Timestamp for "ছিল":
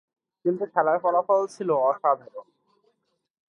1.47-1.69